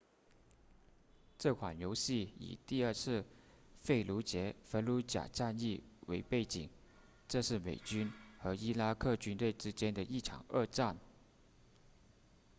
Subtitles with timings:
[1.37, 3.23] 这款游戏以第二次
[3.81, 6.71] 费卢杰 fallujah 战役为背景
[7.27, 10.97] 这是美军和伊拉克军队之间的一场恶战